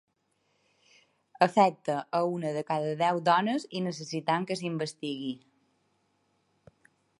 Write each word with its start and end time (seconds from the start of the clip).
Afecta 1.47 1.97
a 2.19 2.21
u 2.31 2.33
de 2.57 2.63
cada 2.71 2.97
deu 3.03 3.21
dones 3.29 3.69
i 3.79 3.83
necessitem 3.89 4.49
que 4.49 4.59
s’investigui. 4.61 5.35